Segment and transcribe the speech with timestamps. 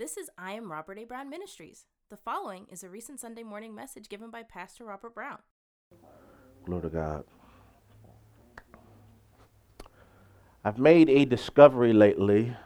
[0.00, 1.04] This is I Am Robert A.
[1.04, 1.84] Brown Ministries.
[2.08, 5.40] The following is a recent Sunday morning message given by Pastor Robert Brown.
[6.64, 7.24] Glory to God.
[10.64, 12.56] I've made a discovery lately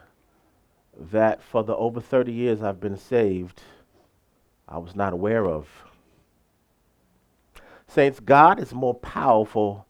[0.97, 3.63] that for the over 30 years I've been saved,
[4.69, 5.67] I was not aware of.
[7.89, 9.89] Saints, God is more powerful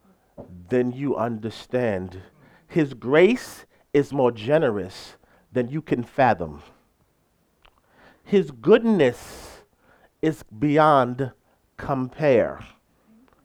[0.70, 2.22] than you understand.
[2.66, 5.16] His grace is more generous
[5.52, 6.62] than you can fathom.
[8.24, 9.60] His goodness
[10.22, 11.32] is beyond
[11.76, 12.64] compare.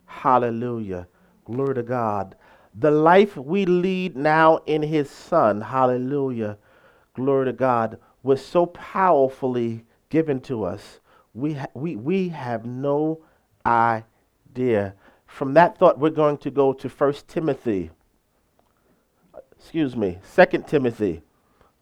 [0.05, 1.07] Hallelujah.
[1.45, 2.35] Glory to God.
[2.73, 6.57] The life we lead now in His Son, hallelujah.
[7.13, 10.99] Glory to God, was so powerfully given to us.
[11.34, 13.21] We, ha- we, we have no
[13.65, 14.95] idea.
[15.25, 17.91] From that thought, we're going to go to 1 Timothy.
[19.57, 21.21] Excuse me, 2 Timothy,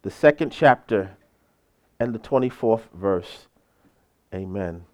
[0.01, 1.17] the second chapter
[1.99, 3.47] and the 24th verse.
[4.33, 4.85] Amen.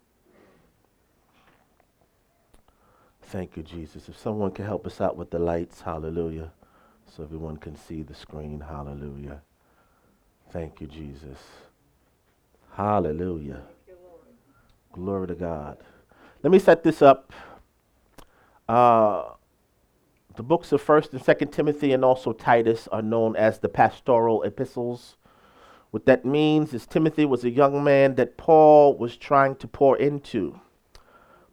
[3.22, 4.08] Thank you, Jesus.
[4.08, 6.52] If someone can help us out with the lights, hallelujah,
[7.06, 9.42] so everyone can see the screen, hallelujah.
[10.50, 11.38] Thank you, Jesus.
[12.72, 13.62] Hallelujah.
[14.92, 15.78] Glory to God.
[16.42, 17.32] Let me set this up.
[18.68, 19.30] Uh,
[20.36, 24.42] the books of 1st and 2nd Timothy and also Titus are known as the pastoral
[24.42, 25.16] epistles.
[25.94, 29.96] What that means is Timothy was a young man that Paul was trying to pour
[29.96, 30.58] into.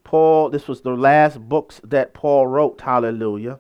[0.04, 3.60] Paul, this was the last books that Paul wrote, hallelujah.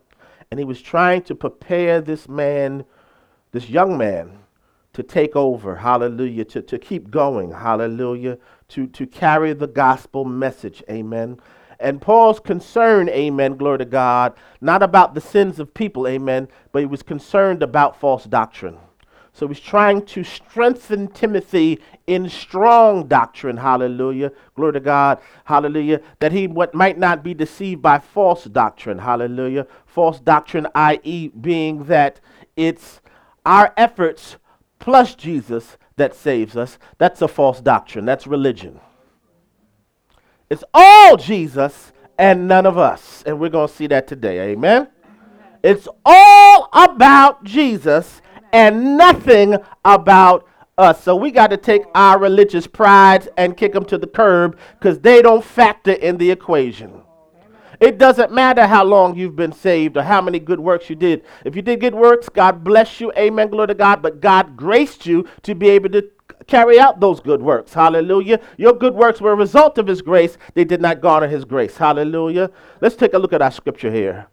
[0.50, 2.86] And he was trying to prepare this man,
[3.52, 4.40] this young man,
[4.94, 10.82] to take over, hallelujah, to, to keep going, hallelujah, to, to carry the gospel message,
[10.90, 11.40] amen.
[11.80, 16.80] And Paul's concern, amen, glory to God, not about the sins of people, amen, but
[16.80, 18.80] he was concerned about false doctrine.
[19.34, 23.58] So he's trying to strengthen Timothy in strong doctrine.
[23.58, 24.32] Hallelujah.
[24.56, 25.20] Glory to God.
[25.46, 26.02] Hallelujah.
[26.20, 29.00] That he what might not be deceived by false doctrine.
[29.00, 29.68] Hallelujah.
[29.86, 32.20] False doctrine, i.e., being that
[32.58, 33.00] it's
[33.46, 34.36] our efforts
[34.80, 36.78] plus Jesus that saves us.
[36.98, 38.06] That's a false doctrine.
[38.06, 38.80] That's religion.
[40.50, 43.24] It's all Jesus and none of us.
[43.26, 44.52] And we're going to see that today.
[44.52, 44.90] Amen.
[45.64, 48.22] It's all about Jesus
[48.54, 50.48] and nothing about
[50.78, 51.04] us.
[51.04, 55.00] So we got to take our religious prides and kick them to the curb because
[55.00, 57.02] they don't factor in the equation.
[57.80, 61.24] It doesn't matter how long you've been saved or how many good works you did.
[61.46, 63.12] If you did good works, God bless you.
[63.18, 63.50] Amen.
[63.50, 64.04] Glory to God.
[64.04, 66.08] But God graced you to be able to
[66.46, 67.74] carry out those good works.
[67.74, 68.40] Hallelujah.
[68.58, 70.38] Your good works were a result of His grace.
[70.54, 71.78] They did not garner His grace.
[71.78, 72.52] Hallelujah.
[72.82, 74.28] Let's take a look at our scripture here.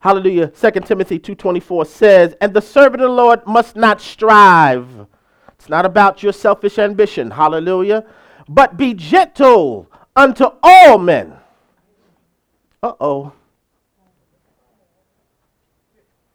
[0.00, 0.48] Hallelujah.
[0.48, 5.06] 2 Timothy 2:24 says, "And the servant of the Lord must not strive."
[5.58, 7.32] It's not about your selfish ambition.
[7.32, 8.04] Hallelujah.
[8.48, 11.38] But be gentle unto all men.
[12.82, 13.32] Uh-oh.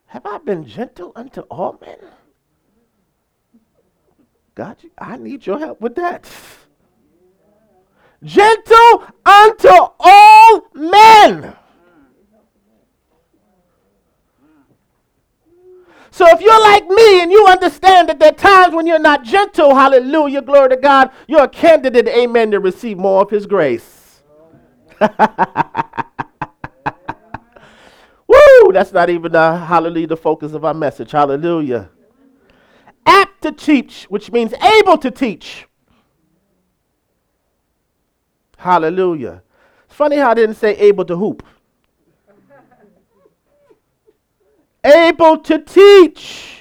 [0.08, 1.98] Have I been gentle unto all men?
[4.56, 6.30] God, I need your help with that.
[8.22, 11.56] Gentle unto all men.
[16.14, 19.24] So if you're like me and you understand that there are times when you're not
[19.24, 24.22] gentle, hallelujah, glory to God, you're a candidate, amen, to receive more of his grace.
[28.28, 28.74] Woo!
[28.74, 31.12] That's not even the hallelujah, the focus of our message.
[31.12, 31.90] Hallelujah.
[33.06, 35.66] Apt to teach, which means able to teach.
[38.58, 39.44] Hallelujah.
[39.86, 41.42] It's funny how I didn't say able to hoop.
[44.84, 46.58] Able to teach.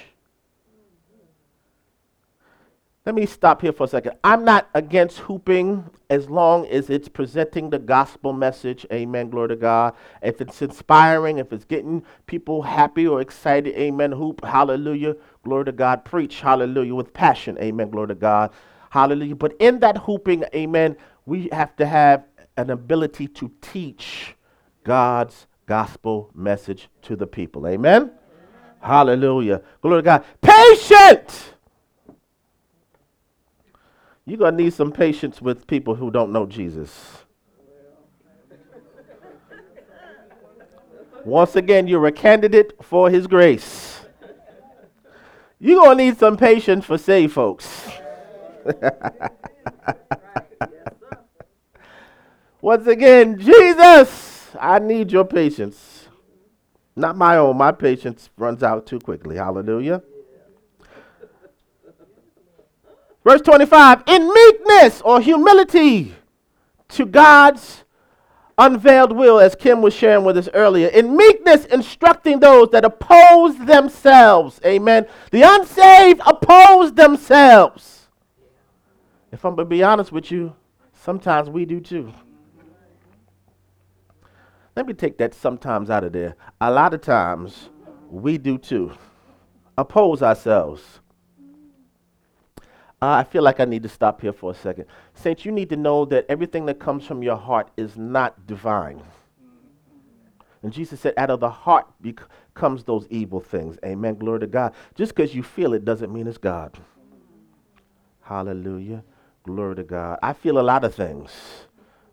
[3.06, 4.12] Let me stop here for a second.
[4.22, 8.84] I'm not against hooping as long as it's presenting the gospel message.
[8.92, 9.30] Amen.
[9.30, 9.94] Glory to God.
[10.22, 14.12] If it's inspiring, if it's getting people happy or excited, amen.
[14.12, 14.44] Hoop.
[14.44, 15.16] Hallelujah.
[15.44, 16.04] Glory to God.
[16.04, 16.40] Preach.
[16.40, 16.94] Hallelujah.
[16.94, 17.56] With passion.
[17.58, 17.88] Amen.
[17.88, 18.52] Glory to God.
[18.90, 19.34] Hallelujah.
[19.34, 22.26] But in that hooping, amen, we have to have
[22.58, 24.36] an ability to teach
[24.84, 27.66] God's gospel message to the people.
[27.66, 28.10] Amen?
[28.80, 29.62] Hallelujah.
[29.82, 30.24] Glory to God.
[30.40, 31.54] Patient.
[34.24, 37.18] You're going to need some patience with people who don't know Jesus.
[41.24, 44.00] Once again, you're a candidate for his grace.
[45.58, 47.90] You're going to need some patience for saved folks.
[52.62, 54.48] Once again, Jesus.
[54.58, 55.89] I need your patience.
[56.96, 57.56] Not my own.
[57.56, 59.36] My patience runs out too quickly.
[59.36, 60.02] Hallelujah.
[63.24, 66.14] Verse 25 In meekness or humility
[66.88, 67.84] to God's
[68.58, 70.88] unveiled will, as Kim was sharing with us earlier.
[70.88, 74.60] In meekness, instructing those that oppose themselves.
[74.64, 75.06] Amen.
[75.30, 78.08] The unsaved oppose themselves.
[79.32, 80.54] If I'm going to be honest with you,
[80.92, 82.12] sometimes we do too.
[84.76, 86.36] Let me take that sometimes out of there.
[86.60, 87.70] A lot of times
[88.08, 88.92] we do too.
[89.76, 91.00] Oppose ourselves.
[93.02, 94.84] Uh, I feel like I need to stop here for a second.
[95.14, 99.02] Saints, you need to know that everything that comes from your heart is not divine.
[100.62, 102.20] And Jesus said, out of the heart bec-
[102.52, 103.78] comes those evil things.
[103.84, 104.16] Amen.
[104.16, 104.74] Glory to God.
[104.94, 106.78] Just because you feel it doesn't mean it's God.
[108.20, 109.02] Hallelujah.
[109.44, 110.18] Glory to God.
[110.22, 111.30] I feel a lot of things,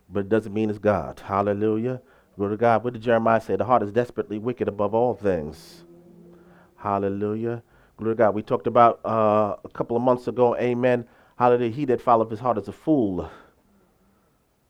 [0.09, 1.19] but it doesn't mean it's God.
[1.19, 2.01] Hallelujah.
[2.37, 2.83] Glory to God.
[2.83, 3.55] What did Jeremiah say?
[3.55, 5.83] The heart is desperately wicked above all things.
[6.77, 7.63] Hallelujah.
[7.97, 8.35] Glory to God.
[8.35, 11.07] We talked about uh, a couple of months ago, amen.
[11.37, 11.71] Hallelujah.
[11.71, 13.29] He that followeth his heart is a fool.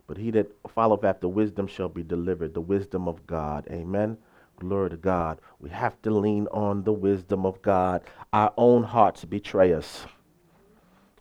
[0.07, 2.53] But he that followeth after wisdom shall be delivered.
[2.53, 3.67] The wisdom of God.
[3.69, 4.17] Amen.
[4.59, 5.39] Glory to God.
[5.59, 8.01] We have to lean on the wisdom of God.
[8.31, 10.05] Our own hearts betray us.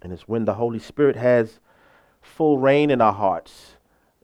[0.02, 1.58] And it's when the Holy Spirit has
[2.22, 3.75] full reign in our hearts,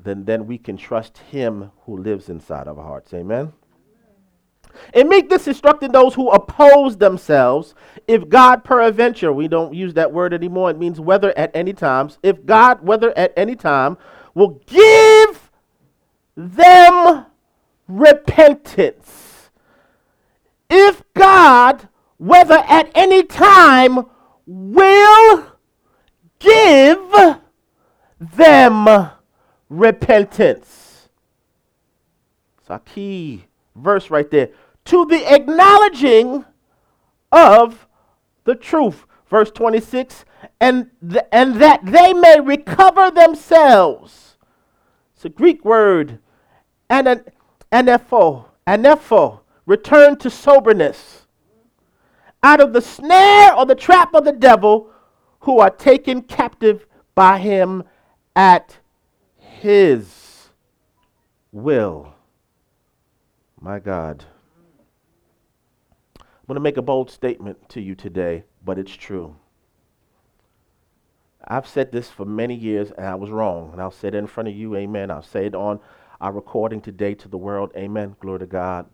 [0.04, 3.12] then, then we can trust Him who lives inside of our hearts.
[3.14, 3.52] Amen.
[4.94, 7.74] In meekness, instructing those who oppose themselves,
[8.08, 12.18] if God peradventure, we don't use that word anymore, it means whether at any times,
[12.22, 13.98] if God, whether at any time,
[14.34, 15.50] will give
[16.36, 17.26] them
[17.86, 19.50] repentance.
[20.70, 24.06] If God, whether at any time,
[24.46, 25.44] will
[26.38, 27.12] give
[28.18, 29.10] them
[29.72, 31.08] repentance.
[32.60, 34.50] It's a key verse right there
[34.84, 36.44] to the acknowledging
[37.30, 37.86] of
[38.44, 39.06] the truth.
[39.30, 40.24] Verse 26
[40.60, 44.36] and, th- and that they may recover themselves.
[45.14, 46.18] It's a Greek word,
[46.90, 47.24] an,
[47.70, 51.26] anepho, anepho, return to soberness.
[52.42, 54.90] Out of the snare or the trap of the devil,
[55.40, 57.84] who are taken captive by him
[58.36, 58.78] at
[59.62, 60.48] his
[61.52, 62.14] will.
[63.60, 64.24] My God.
[66.18, 69.36] I'm going to make a bold statement to you today, but it's true.
[71.46, 73.70] I've said this for many years and I was wrong.
[73.72, 75.12] And I'll say it in front of you, amen.
[75.12, 75.78] I'll say it on
[76.20, 78.16] our recording today to the world, amen.
[78.18, 78.86] Glory to God.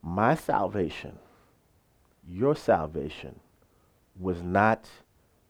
[0.00, 1.18] My salvation,
[2.28, 3.40] your salvation,
[4.16, 4.88] was not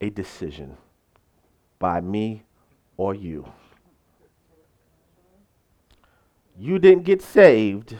[0.00, 0.78] a decision
[1.78, 2.44] by me
[2.96, 3.52] or you.
[6.58, 7.96] You didn't get saved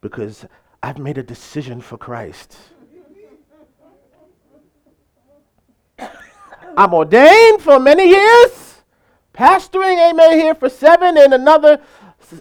[0.00, 0.46] because
[0.82, 2.56] I've made a decision for Christ.
[6.76, 8.82] I'm ordained for many years,
[9.32, 11.80] pastoring, amen, here for seven and another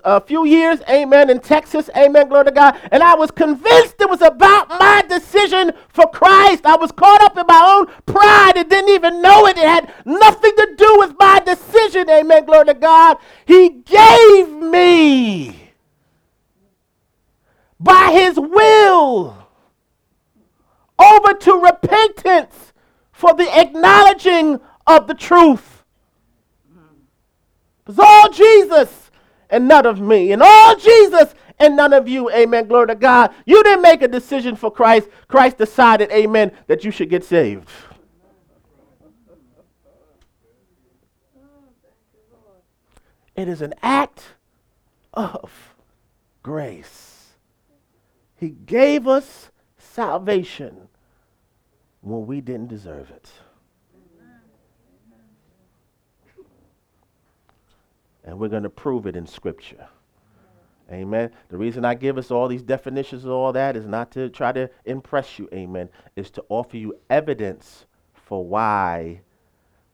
[0.03, 2.80] a few years, amen, in Texas, amen, glory to God.
[2.91, 6.65] And I was convinced it was about my decision for Christ.
[6.65, 9.57] I was caught up in my own pride and didn't even know it.
[9.57, 13.18] It had nothing to do with my decision, amen, glory to God.
[13.45, 15.71] He gave me
[17.80, 19.38] by his will
[21.00, 22.74] over to repentance
[23.12, 25.83] for the acknowledging of the truth.
[27.87, 29.03] It's all Jesus
[29.54, 30.31] and none of me.
[30.31, 32.30] And all Jesus and none of you.
[32.31, 32.68] Amen.
[32.68, 33.33] Glory to God.
[33.45, 35.07] You didn't make a decision for Christ.
[35.28, 37.69] Christ decided, amen, that you should get saved.
[43.36, 44.24] It is an act
[45.14, 45.52] of
[46.42, 47.33] grace.
[48.36, 50.88] He gave us salvation
[52.02, 53.31] when we didn't deserve it.
[58.23, 59.87] And we're going to prove it in Scripture.
[60.92, 61.31] Amen.
[61.49, 64.51] The reason I give us all these definitions and all that is not to try
[64.51, 69.21] to impress you, amen, is to offer you evidence for why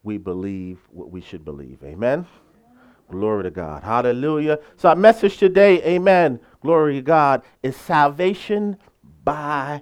[0.03, 1.83] we believe what we should believe.
[1.83, 2.25] Amen.
[3.09, 3.83] Glory to God.
[3.83, 4.59] Hallelujah.
[4.77, 8.77] So, our message today, amen, glory to God, is salvation
[9.24, 9.81] by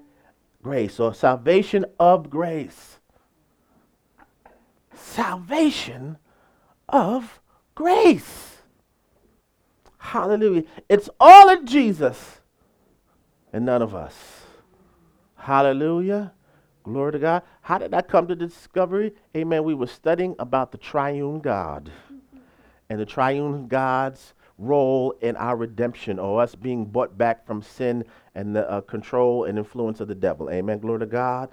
[0.62, 3.00] grace or salvation of grace.
[4.94, 6.18] Salvation
[6.88, 7.40] of
[7.78, 8.58] grace.
[10.00, 10.64] Hallelujah.
[10.90, 12.42] It's all of Jesus
[13.54, 14.16] and none of us.
[15.36, 16.34] Hallelujah.
[16.82, 17.44] Glory to God.
[17.62, 19.14] How did I come to discovery?
[19.36, 19.64] Amen.
[19.64, 21.92] We were studying about the triune God
[22.90, 28.04] and the triune God's role in our redemption or us being bought back from sin
[28.34, 30.50] and the uh, control and influence of the devil.
[30.50, 30.80] Amen.
[30.80, 31.50] Glory to God.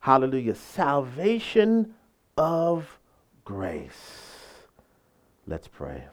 [0.00, 0.54] Hallelujah.
[0.54, 1.94] Salvation
[2.36, 2.98] of
[3.46, 4.31] grace.
[5.46, 6.04] Let's pray.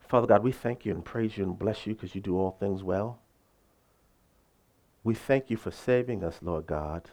[0.00, 2.50] Father God, we thank you and praise you and bless you because you do all
[2.50, 3.20] things well.
[5.02, 7.10] We thank you for saving us, Lord God.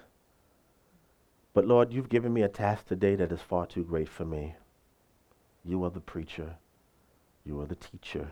[1.53, 4.55] But Lord, you've given me a task today that is far too great for me.
[5.63, 6.55] You are the preacher.
[7.45, 8.31] You are the teacher.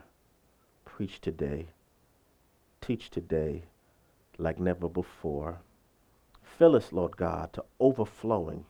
[0.83, 1.67] Preach today.
[2.81, 3.65] Teach today
[4.38, 5.59] like never before.
[6.41, 8.65] Fill us, Lord God, to overflowing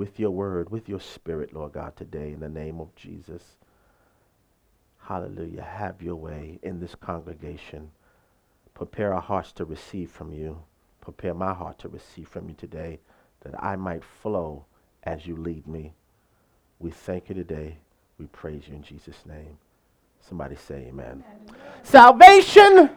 [0.00, 3.42] with your word, with your spirit, Lord God, today in the name of Jesus.
[4.96, 5.62] Hallelujah.
[5.62, 7.90] Have your way in this congregation.
[8.72, 10.62] Prepare our hearts to receive from you.
[11.02, 12.98] Prepare my heart to receive from you today
[13.42, 14.64] that I might flow
[15.02, 15.92] as you lead me.
[16.78, 17.76] We thank you today.
[18.16, 19.58] We praise you in Jesus' name.
[20.26, 21.22] Somebody say amen.
[21.26, 21.56] amen.
[21.82, 22.88] Salvation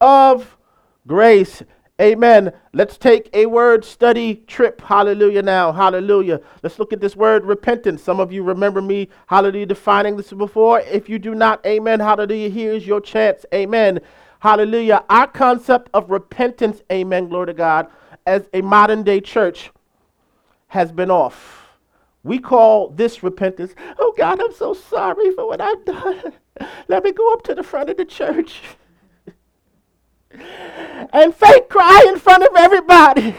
[0.00, 0.56] of
[1.04, 1.64] grace.
[2.00, 2.52] Amen.
[2.72, 4.80] Let's take a word study trip.
[4.80, 5.72] Hallelujah now.
[5.72, 6.40] Hallelujah.
[6.62, 8.04] Let's look at this word repentance.
[8.04, 10.78] Some of you remember me, hallelujah, defining this before.
[10.80, 13.44] If you do not, amen, hallelujah, here's your chance.
[13.52, 13.98] Amen.
[14.38, 15.04] Hallelujah.
[15.10, 17.88] Our concept of repentance, amen, glory to God,
[18.26, 19.72] as a modern day church
[20.68, 21.66] has been off.
[22.22, 23.74] We call this repentance.
[23.98, 26.32] Oh God, I'm so sorry for what I've done.
[26.88, 28.60] Let me go up to the front of the church
[30.30, 33.34] and fake cry in front of everybody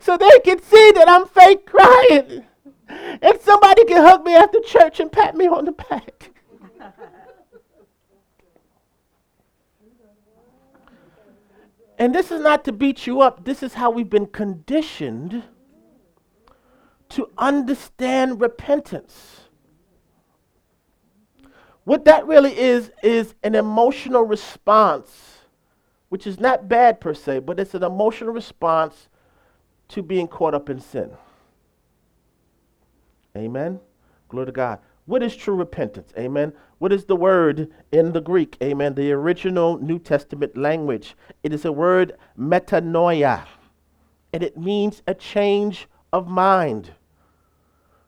[0.00, 2.44] so they can see that I'm fake crying.
[2.88, 6.30] And somebody can hug me after church and pat me on the back.
[11.98, 15.44] and this is not to beat you up, this is how we've been conditioned
[17.10, 19.40] to understand repentance.
[21.84, 25.29] What that really is, is an emotional response,
[26.10, 29.08] which is not bad per se, but it's an emotional response
[29.88, 31.10] to being caught up in sin.
[33.36, 33.80] Amen.
[34.28, 34.80] Glory to God.
[35.06, 36.12] What is true repentance?
[36.18, 36.52] Amen.
[36.78, 38.56] What is the word in the Greek?
[38.62, 38.94] Amen.
[38.94, 41.16] The original New Testament language.
[41.42, 43.46] It is a word metanoia,
[44.32, 46.92] and it means a change of mind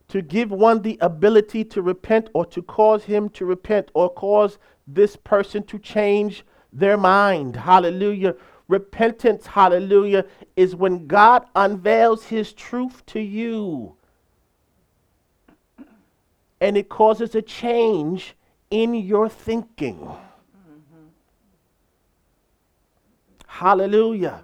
[0.08, 4.58] to give one the ability to repent or to cause him to repent or cause
[4.86, 7.56] this person to change their mind.
[7.56, 8.34] Hallelujah.
[8.68, 10.24] Repentance, hallelujah,
[10.56, 13.96] is when God unveils his truth to you
[16.62, 18.34] and it causes a change
[18.70, 20.08] in your thinking.
[23.48, 24.42] Hallelujah.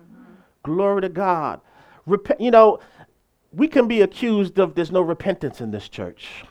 [0.64, 1.60] Glory to God.
[2.06, 2.80] Rep- you know,
[3.52, 6.44] we can be accused of there's no repentance in this church.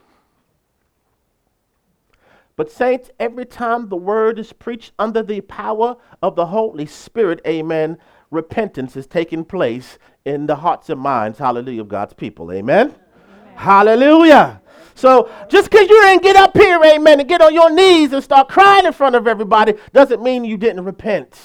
[2.58, 7.40] But, saints, every time the word is preached under the power of the Holy Spirit,
[7.46, 8.00] amen,
[8.32, 12.52] repentance is taking place in the hearts and minds, hallelujah, of God's people.
[12.52, 12.88] Amen.
[12.88, 13.56] amen.
[13.56, 14.60] Hallelujah.
[14.96, 18.24] So just because you didn't get up here, amen, and get on your knees and
[18.24, 21.40] start crying in front of everybody doesn't mean you didn't repent.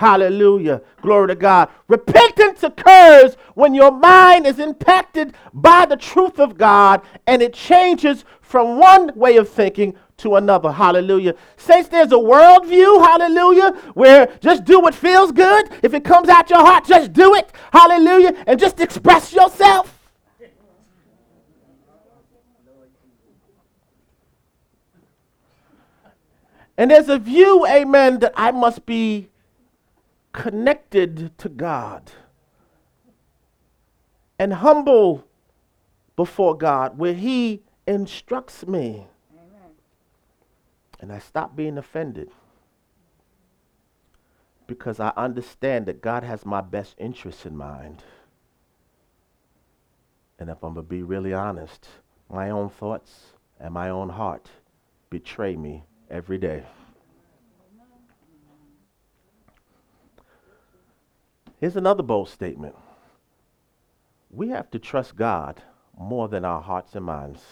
[0.00, 0.80] Hallelujah.
[1.02, 1.68] Glory to God.
[1.86, 8.24] Repentance occurs when your mind is impacted by the truth of God and it changes
[8.50, 10.72] from one way of thinking to another.
[10.72, 11.36] Hallelujah.
[11.56, 15.70] Saints, there's a worldview, hallelujah, where just do what feels good.
[15.84, 17.52] If it comes out your heart, just do it.
[17.72, 18.34] Hallelujah.
[18.48, 19.96] And just express yourself.
[26.76, 29.28] And there's a view, amen, that I must be
[30.32, 32.10] connected to God
[34.40, 35.24] and humble
[36.16, 39.06] before God where He instructs me.
[39.36, 39.70] Amen.
[41.00, 42.30] And I stop being offended
[44.66, 48.04] because I understand that God has my best interests in mind.
[50.38, 51.88] And if I'm going to be really honest,
[52.30, 54.48] my own thoughts and my own heart
[55.10, 56.62] betray me every day.
[61.58, 62.76] Here's another bold statement
[64.30, 65.60] we have to trust God
[65.98, 67.42] more than our hearts and minds.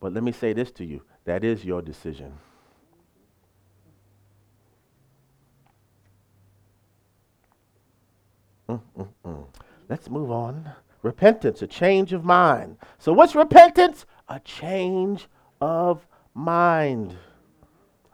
[0.00, 2.32] But let me say this to you that is your decision.
[8.68, 9.46] Mm-mm-mm.
[9.88, 10.70] Let's move on.
[11.02, 12.76] Repentance, a change of mind.
[12.98, 14.06] So, what's repentance?
[14.28, 15.28] A change
[15.60, 17.16] of mind.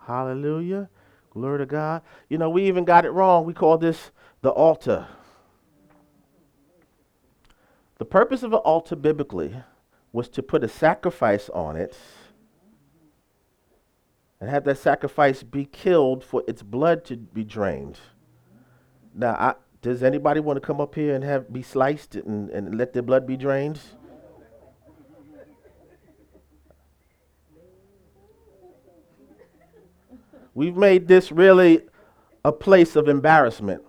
[0.06, 0.88] Hallelujah.
[1.30, 2.02] Glory to God.
[2.28, 3.44] You know, we even got it wrong.
[3.44, 5.06] We call this the altar.
[7.98, 9.54] The purpose of an altar biblically
[10.16, 11.94] was to put a sacrifice on it
[14.40, 17.98] and have that sacrifice be killed for its blood to be drained.
[19.14, 22.78] Now, I, Does anybody want to come up here and have be sliced and, and
[22.78, 23.78] let their blood be drained?
[30.54, 31.82] We've made this really
[32.42, 33.85] a place of embarrassment.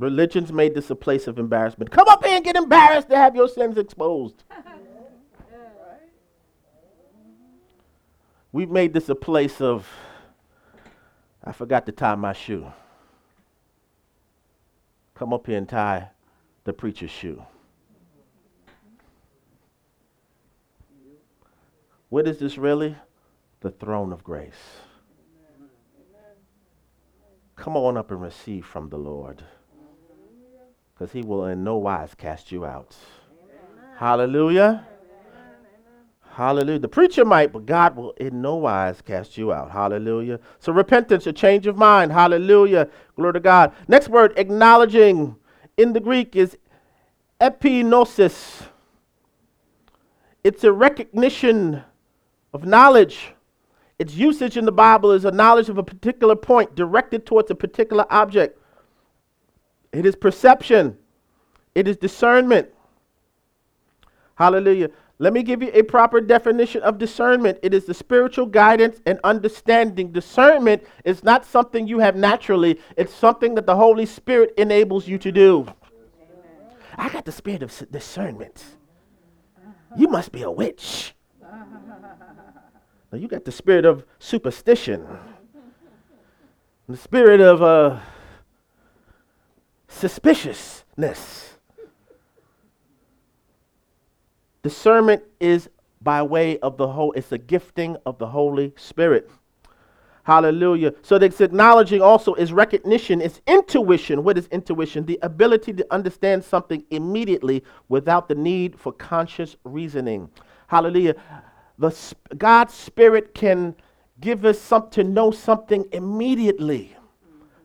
[0.00, 1.90] Religion's made this a place of embarrassment.
[1.90, 4.44] Come up here and get embarrassed to have your sins exposed.
[8.52, 9.86] We've made this a place of,
[11.44, 12.72] I forgot to tie my shoe.
[15.14, 16.08] Come up here and tie
[16.64, 17.44] the preacher's shoe.
[22.08, 22.96] What is this really?
[23.60, 24.78] The throne of grace.
[27.54, 29.44] Come on up and receive from the Lord
[31.00, 32.94] because he will in no wise cast you out.
[33.32, 33.96] Amen.
[33.96, 34.86] Hallelujah.
[36.32, 36.78] Hallelujah.
[36.78, 39.70] The preacher might, but God will in no wise cast you out.
[39.70, 40.40] Hallelujah.
[40.58, 42.12] So repentance, a change of mind.
[42.12, 42.86] Hallelujah.
[43.16, 43.72] Glory to God.
[43.88, 45.36] Next word, acknowledging
[45.78, 46.58] in the Greek is
[47.40, 48.66] epignosis.
[50.44, 51.82] It's a recognition
[52.52, 53.32] of knowledge.
[53.98, 57.54] Its usage in the Bible is a knowledge of a particular point directed towards a
[57.54, 58.59] particular object.
[59.92, 60.96] It is perception.
[61.74, 62.68] It is discernment.
[64.34, 64.90] Hallelujah.
[65.18, 67.58] Let me give you a proper definition of discernment.
[67.62, 70.12] It is the spiritual guidance and understanding.
[70.12, 75.18] Discernment is not something you have naturally, it's something that the Holy Spirit enables you
[75.18, 75.60] to do.
[75.60, 75.74] Amen.
[76.96, 78.64] I got the spirit of discernment.
[79.94, 81.14] You must be a witch.
[83.12, 85.06] Now you got the spirit of superstition,
[86.88, 87.98] the spirit of uh,
[89.90, 91.50] suspiciousness.
[94.62, 95.68] Discernment is
[96.00, 99.30] by way of the whole, it's a gifting of the Holy Spirit.
[100.22, 100.94] Hallelujah.
[101.02, 104.22] So this acknowledging also is recognition, it's intuition.
[104.22, 105.04] What is intuition?
[105.04, 110.30] The ability to understand something immediately without the need for conscious reasoning.
[110.68, 111.16] Hallelujah.
[111.78, 113.74] The God's Spirit can
[114.20, 116.96] give us some to know something immediately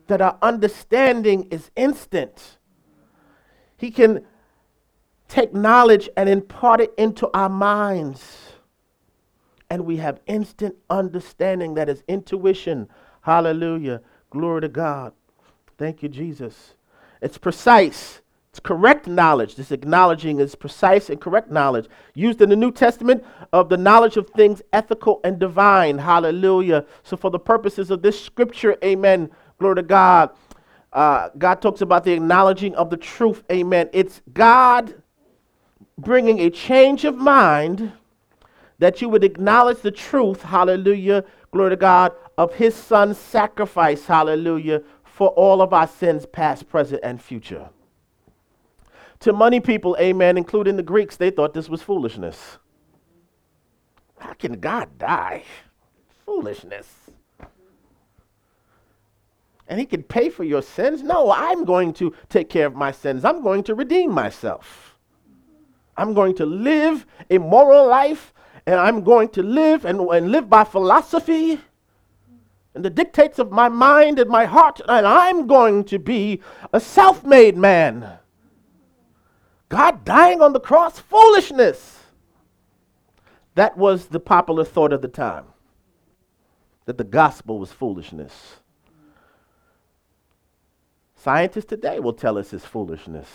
[0.06, 2.58] that our understanding is instant.
[3.76, 4.24] He can
[5.28, 8.52] take knowledge and impart it into our minds.
[9.68, 12.88] And we have instant understanding that is intuition.
[13.22, 14.00] Hallelujah.
[14.30, 15.12] Glory to God.
[15.76, 16.74] Thank you, Jesus.
[17.20, 18.20] It's precise.
[18.50, 19.56] It's correct knowledge.
[19.56, 24.16] This acknowledging is precise and correct knowledge used in the New Testament of the knowledge
[24.16, 25.98] of things ethical and divine.
[25.98, 26.86] Hallelujah.
[27.02, 30.30] So, for the purposes of this scripture, amen, Glory to God.
[30.92, 33.42] Uh, God talks about the acknowledging of the truth.
[33.50, 33.88] Amen.
[33.92, 35.02] It's God
[35.98, 37.92] bringing a change of mind
[38.78, 40.42] that you would acknowledge the truth.
[40.42, 41.24] Hallelujah.
[41.52, 42.12] Glory to God.
[42.38, 44.04] Of his son's sacrifice.
[44.06, 44.82] Hallelujah.
[45.04, 47.70] For all of our sins, past, present, and future.
[49.20, 52.58] To many people, amen, including the Greeks, they thought this was foolishness.
[54.18, 55.44] How can God die?
[56.26, 57.05] Foolishness
[59.68, 61.02] and he can pay for your sins.
[61.02, 63.24] No, I'm going to take care of my sins.
[63.24, 64.96] I'm going to redeem myself.
[65.96, 68.32] I'm going to live a moral life
[68.66, 71.60] and I'm going to live and, and live by philosophy
[72.76, 76.42] and the dictates of my mind and my heart, and I'm going to be
[76.74, 78.18] a self made man.
[79.70, 82.00] God dying on the cross, foolishness.
[83.54, 85.46] That was the popular thought of the time,
[86.84, 88.56] that the gospel was foolishness.
[91.26, 93.26] Scientists today will tell us it's foolishness.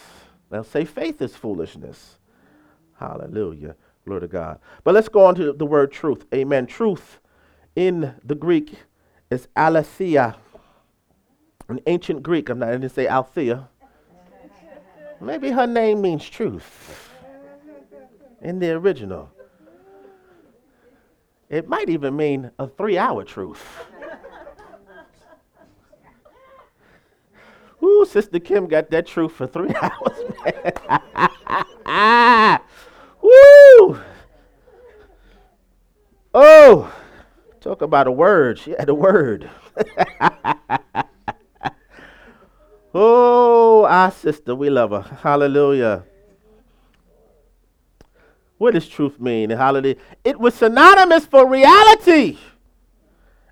[0.49, 2.19] They'll say faith is foolishness.
[2.97, 3.75] Hallelujah.
[4.05, 4.61] Glory to God.
[4.85, 6.23] But let's go on to the word truth.
[6.33, 6.67] Amen.
[6.67, 7.19] Truth
[7.75, 8.75] in the Greek
[9.29, 10.37] is aletheia.
[11.67, 13.67] In ancient Greek, I'm not, I didn't say althea.
[15.19, 17.09] Maybe her name means truth
[18.41, 19.29] in the original.
[21.49, 23.90] It might even mean a three hour truth.
[27.83, 30.73] Ooh, Sister Kim got that truth for three hours, man.
[33.21, 33.99] Woo!
[36.33, 36.93] Oh,
[37.59, 38.59] talk about a word.
[38.59, 39.49] She had a word.
[42.93, 45.01] oh, our sister, we love her.
[45.21, 46.03] Hallelujah.
[48.57, 49.49] What does truth mean?
[49.49, 49.97] Hallelujah.
[50.23, 52.37] It was synonymous for reality,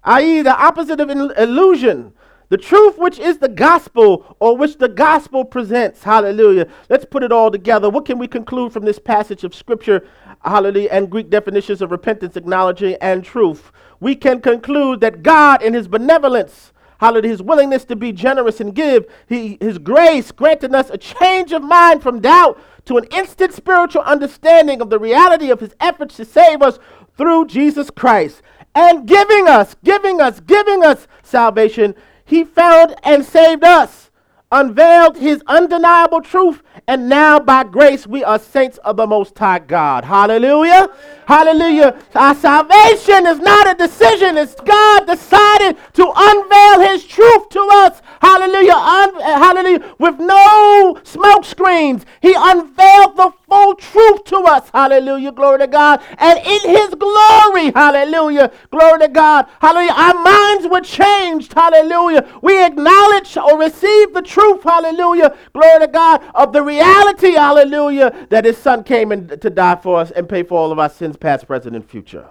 [0.03, 2.13] i.e., the opposite of illusion.
[2.49, 6.03] The truth, which is the gospel, or which the gospel presents.
[6.03, 6.67] Hallelujah.
[6.89, 7.91] Let's put it all together.
[7.91, 10.07] What can we conclude from this passage of scripture?
[10.43, 10.89] Hallelujah.
[10.91, 13.71] And Greek definitions of repentance, acknowledging, and truth.
[13.99, 18.73] We can conclude that God, in his benevolence, hallelujah, his willingness to be generous and
[18.73, 23.53] give, he, his grace granting us a change of mind from doubt to an instant
[23.53, 26.79] spiritual understanding of the reality of his efforts to save us
[27.15, 28.41] through Jesus Christ
[28.73, 31.93] and giving us, giving us, giving us salvation.
[32.29, 34.08] He found and saved us
[34.51, 39.59] unveiled his undeniable truth, and now by grace we are saints of the Most High
[39.59, 40.03] God.
[40.03, 40.89] Hallelujah.
[41.27, 41.95] Hallelujah.
[42.15, 48.01] Our salvation is not a decision, it's God decided to unveil his truth to us.
[48.21, 48.73] Hallelujah.
[48.73, 49.95] Un- uh, hallelujah.
[49.99, 54.69] With no smoke screens, he unveiled the full truth to us.
[54.73, 55.31] Hallelujah.
[55.31, 56.01] Glory to God.
[56.17, 58.51] And in his glory, hallelujah.
[58.71, 59.45] Glory to God.
[59.61, 59.93] Hallelujah.
[59.93, 61.53] Our minds were changed.
[61.53, 62.27] Hallelujah.
[62.41, 64.38] We acknowledge or receive the truth.
[64.63, 65.35] Hallelujah.
[65.53, 67.31] Glory to God of the reality.
[67.31, 68.27] Hallelujah.
[68.29, 70.89] That his son came in to die for us and pay for all of our
[70.89, 72.29] sins, past, present, and future.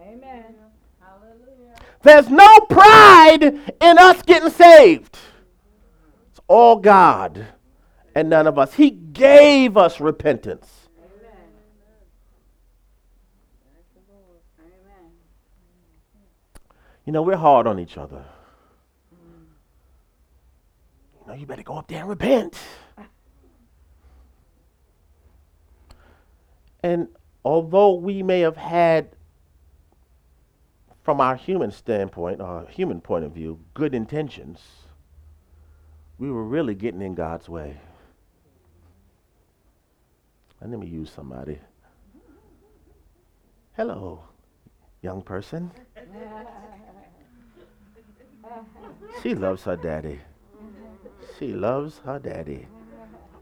[0.00, 0.54] Amen.
[1.00, 1.74] Hallelujah.
[2.02, 3.42] There's no pride
[3.80, 5.18] in us getting saved.
[6.30, 7.46] It's all God
[8.14, 8.74] and none of us.
[8.74, 10.88] He gave us repentance.
[10.98, 11.36] Amen.
[13.74, 14.40] Thank the Lord.
[14.60, 15.10] Amen.
[17.04, 18.24] You know, we're hard on each other.
[21.26, 22.56] You know, you better go up there and repent.
[26.84, 27.08] And
[27.44, 29.08] although we may have had,
[31.02, 34.60] from our human standpoint, our human point of view, good intentions,
[36.16, 37.76] we were really getting in God's way.
[40.60, 41.58] And let me use somebody.
[43.76, 44.22] Hello,
[45.02, 45.72] young person.
[49.22, 50.20] She loves her daddy.
[51.38, 52.66] She loves her daddy.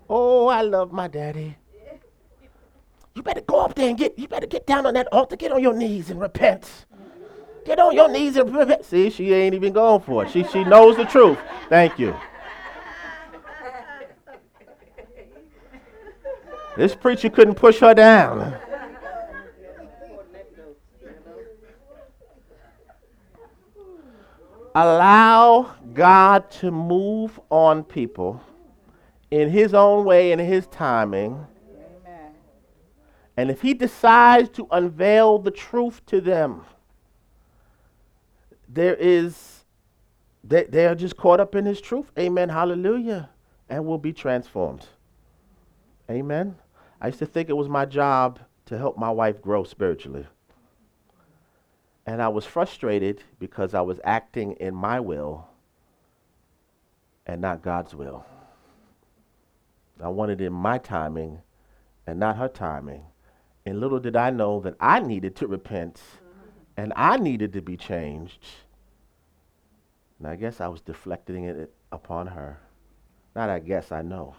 [0.09, 1.57] Oh, I love my daddy.
[3.15, 5.53] You better go up there and get, you better get down on that altar, get
[5.53, 6.87] on your knees and repent.
[7.65, 8.85] Get on your knees and repent.
[8.85, 10.31] See, she ain't even going for it.
[10.31, 11.39] She, she knows the truth.
[11.69, 12.15] Thank you.
[16.77, 18.59] This preacher couldn't push her down.
[24.75, 28.43] Allow God to move on people
[29.31, 31.47] in His own way and His timing.
[31.77, 32.33] Amen.
[33.37, 36.65] And if He decides to unveil the truth to them,
[38.69, 39.65] there is,
[40.43, 42.11] they, they are just caught up in His truth.
[42.19, 42.49] Amen.
[42.49, 43.31] Hallelujah.
[43.69, 44.87] And will be transformed.
[46.11, 46.57] Amen.
[47.01, 50.27] I used to think it was my job to help my wife grow spiritually.
[52.07, 55.49] And I was frustrated because I was acting in my will
[57.27, 58.25] and not God's will.
[60.03, 61.41] I wanted in my timing
[62.07, 63.05] and not her timing.
[63.65, 66.01] And little did I know that I needed to repent
[66.77, 68.45] and I needed to be changed.
[70.19, 72.59] And I guess I was deflecting it upon her.
[73.35, 74.35] Not I guess, I know.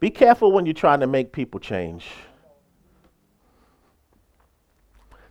[0.00, 2.06] Be careful when you're trying to make people change.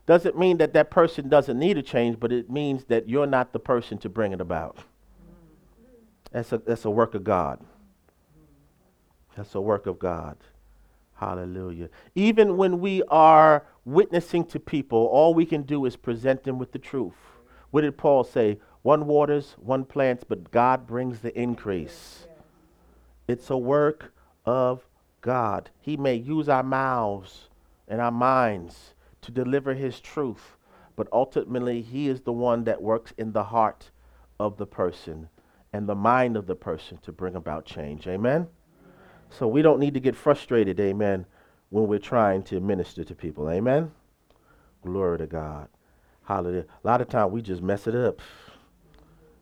[0.05, 3.53] Doesn't mean that that person doesn't need a change, but it means that you're not
[3.53, 4.79] the person to bring it about.
[6.31, 7.61] That's a, that's a work of God.
[9.37, 10.37] That's a work of God.
[11.15, 11.89] Hallelujah.
[12.15, 16.71] Even when we are witnessing to people, all we can do is present them with
[16.71, 17.13] the truth.
[17.71, 18.59] What did Paul say?
[18.81, 22.27] One waters, one plants, but God brings the increase.
[23.27, 24.13] It's a work
[24.45, 24.85] of
[25.21, 25.69] God.
[25.79, 27.47] He may use our mouths
[27.87, 28.92] and our minds
[29.23, 30.57] to deliver his truth,
[30.95, 33.91] but ultimately he is the one that works in the heart
[34.39, 35.29] of the person
[35.71, 38.07] and the mind of the person to bring about change.
[38.07, 38.47] Amen?
[39.29, 41.25] So we don't need to get frustrated, amen,
[41.69, 43.49] when we're trying to minister to people.
[43.49, 43.91] Amen?
[44.83, 45.69] Glory to God.
[46.25, 46.65] Hallelujah.
[46.83, 48.21] A lot of time we just mess it up.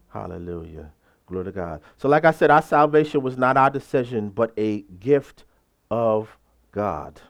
[0.10, 0.92] Hallelujah.
[1.26, 1.82] Glory to God.
[1.98, 5.46] So, like I said, our salvation was not our decision, but a gift
[5.90, 6.38] of
[6.72, 7.22] God.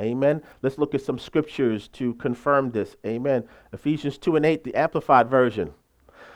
[0.00, 0.42] Amen.
[0.62, 2.96] Let's look at some scriptures to confirm this.
[3.06, 3.44] Amen.
[3.72, 5.74] Ephesians 2 and 8, the Amplified Version.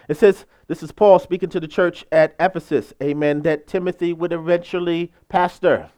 [0.08, 4.32] It says, this is Paul speaking to the church at Ephesus, amen, that Timothy would
[4.32, 5.90] eventually pastor.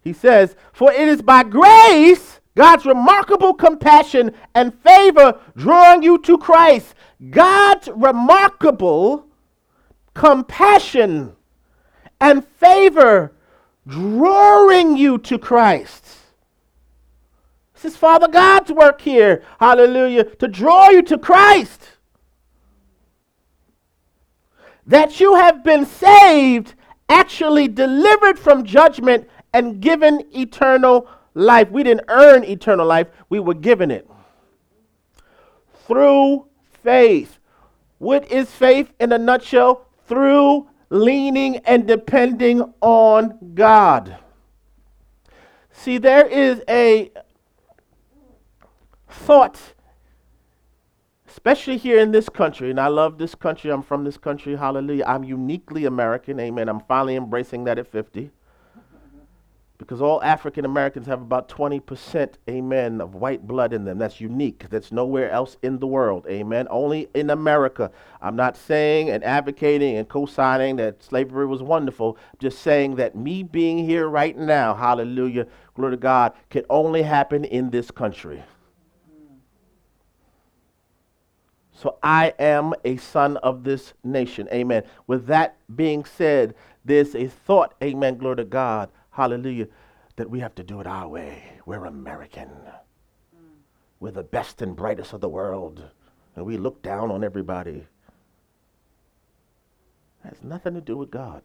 [0.00, 6.38] He says, For it is by grace, God's remarkable compassion and favor drawing you to
[6.38, 6.94] Christ.
[7.30, 9.26] God's remarkable
[10.14, 11.36] compassion
[12.20, 13.32] and favor
[13.86, 16.06] drawing you to Christ.
[17.80, 19.42] This is Father God's work here.
[19.58, 20.24] Hallelujah.
[20.24, 21.92] To draw you to Christ.
[24.86, 26.74] That you have been saved,
[27.08, 31.70] actually delivered from judgment, and given eternal life.
[31.70, 34.06] We didn't earn eternal life, we were given it.
[35.86, 36.46] through
[36.84, 37.38] faith.
[37.98, 39.86] What is faith in a nutshell?
[40.06, 44.18] Through leaning and depending on God.
[45.72, 47.10] See, there is a
[49.10, 49.74] thought,
[51.28, 53.70] especially here in this country, and I love this country.
[53.70, 54.56] I'm from this country.
[54.56, 55.04] Hallelujah.
[55.06, 56.40] I'm uniquely American.
[56.40, 56.68] Amen.
[56.68, 58.30] I'm finally embracing that at 50
[59.80, 63.96] because all African Americans have about 20%, amen, of white blood in them.
[63.96, 64.66] That's unique.
[64.68, 66.68] That's nowhere else in the world, amen.
[66.70, 67.90] Only in America.
[68.20, 73.16] I'm not saying and advocating and co signing that slavery was wonderful, just saying that
[73.16, 78.42] me being here right now, hallelujah, glory to God, can only happen in this country.
[81.80, 84.82] So I am a son of this nation, amen.
[85.06, 89.68] With that being said, there's a thought, amen, glory to God hallelujah,
[90.16, 91.42] that we have to do it our way.
[91.66, 92.48] We're American.
[92.48, 93.58] Mm.
[93.98, 95.84] We're the best and brightest of the world,
[96.36, 97.86] and we look down on everybody.
[100.24, 101.42] It has nothing to do with God.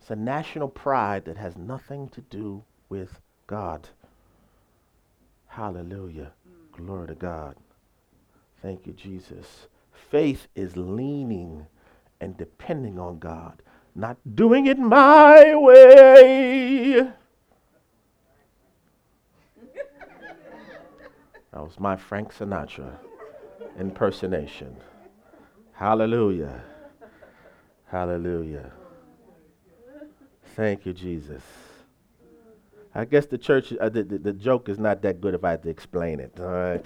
[0.00, 3.88] It's a national pride that has nothing to do with God.
[5.46, 6.32] Hallelujah.
[6.48, 6.76] Mm.
[6.76, 7.56] Glory to God.
[8.62, 9.66] Thank you, Jesus.
[9.92, 11.66] Faith is leaning
[12.20, 13.62] and depending on God
[13.94, 17.08] not doing it my way.
[21.52, 22.96] That was my Frank Sinatra
[23.78, 24.74] impersonation.
[25.72, 26.62] Hallelujah.
[27.86, 28.72] Hallelujah.
[30.56, 31.42] Thank you, Jesus.
[32.94, 35.50] I guess the church, uh, the, the, the joke is not that good if I
[35.50, 36.32] had to explain it.
[36.38, 36.84] All right.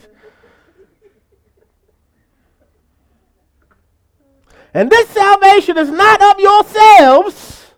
[4.77, 7.73] And this salvation is not of yourselves,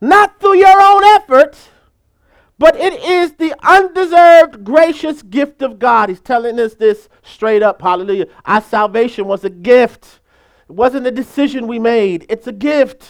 [0.00, 1.58] not through your own effort,
[2.58, 6.08] but it is the undeserved, gracious gift of God.
[6.08, 7.82] He's telling us this straight up.
[7.82, 8.28] Hallelujah.
[8.46, 10.20] Our salvation was a gift,
[10.70, 13.06] it wasn't a decision we made, it's a gift.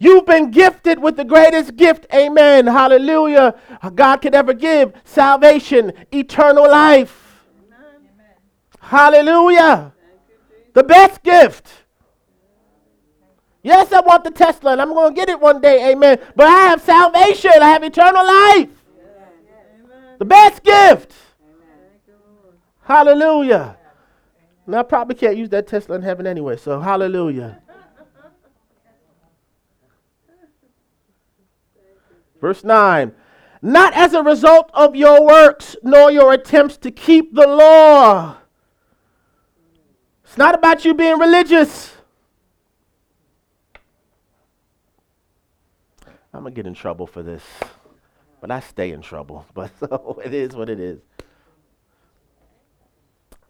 [0.00, 3.54] You've been gifted with the greatest gift, amen, hallelujah,
[3.94, 7.23] God could ever give salvation, eternal life.
[8.84, 9.92] Hallelujah.
[10.74, 11.68] The best gift.
[13.62, 16.18] Yes, I want the Tesla and I'm going to get it one day, amen.
[16.36, 18.68] But I have salvation, I have eternal life.
[20.18, 21.14] The best gift.
[22.82, 23.78] Hallelujah.
[24.66, 27.62] Now, I probably can't use that Tesla in heaven anyway, so hallelujah.
[32.38, 33.12] Verse 9
[33.62, 38.36] Not as a result of your works, nor your attempts to keep the law
[40.34, 41.92] it's not about you being religious.
[46.32, 47.44] I'm going to get in trouble for this,
[48.40, 49.46] but I stay in trouble.
[49.54, 50.98] But so it is what it is.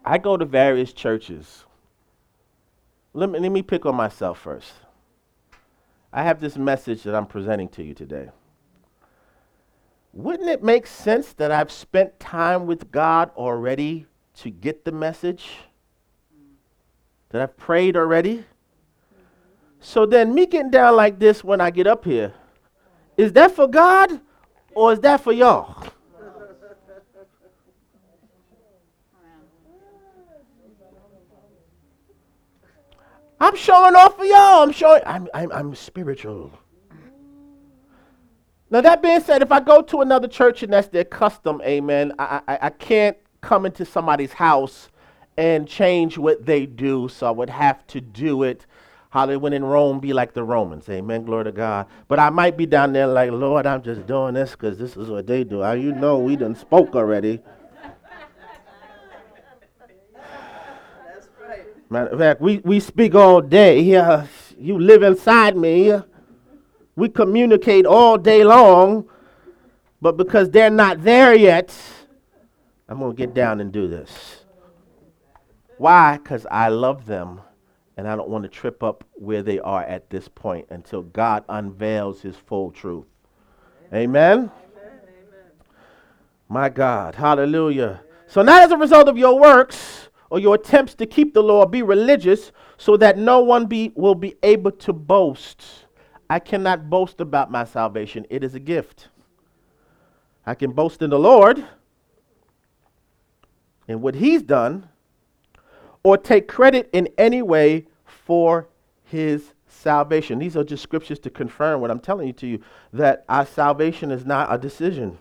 [0.05, 1.65] I go to various churches.
[3.15, 4.75] Let me, let me pick on myself first.
[6.13, 8.29] I have this message that I'm presenting to you today.
[10.13, 15.49] Wouldn't it make sense that I've spent time with God already to get the message?
[17.35, 18.45] That I've prayed already.
[19.81, 22.33] So then, me getting down like this when I get up here,
[23.17, 24.21] is that for God
[24.73, 25.85] or is that for y'all?
[33.41, 34.63] I'm showing off for y'all.
[34.63, 35.03] I'm showing.
[35.05, 36.53] I'm, I'm, I'm spiritual.
[38.71, 42.13] Now that being said, if I go to another church and that's their custom, amen,
[42.17, 44.89] I, I, I can't come into somebody's house
[45.37, 47.09] and change what they do.
[47.09, 48.67] So I would have to do it.
[49.11, 50.89] Hollywood in Rome be like the Romans.
[50.89, 51.25] Amen.
[51.25, 51.87] Glory to God.
[52.09, 55.09] But I might be down there like, Lord, I'm just doing this because this is
[55.09, 55.59] what they do.
[55.59, 57.41] You know, we done spoke already.
[61.07, 61.91] That's right.
[61.91, 63.81] Matter of fact, we, we speak all day.
[63.81, 64.27] Yeah, uh,
[64.59, 65.93] you live inside me.
[66.97, 69.09] We communicate all day long.
[70.03, 71.75] But because they're not there yet,
[72.89, 74.44] I'm going to get down and do this.
[75.85, 76.17] Why?
[76.17, 77.43] Because I love them
[77.99, 81.45] and I don't want to trip up where they are at this point until God
[81.47, 83.05] unveils his full truth.
[83.93, 84.39] Amen?
[84.39, 84.51] Amen?
[86.49, 87.17] My God.
[87.17, 88.01] Hallelujah.
[88.27, 91.67] So, not as a result of your works or your attempts to keep the law,
[91.67, 95.63] be religious so that no one be, will be able to boast.
[96.31, 99.09] I cannot boast about my salvation, it is a gift.
[100.47, 101.63] I can boast in the Lord
[103.87, 104.89] and what he's done
[106.05, 108.69] or take credit in any way for
[109.03, 110.39] his salvation.
[110.39, 112.61] These are just scriptures to confirm what I'm telling you to you
[112.93, 115.19] that our salvation is not a decision.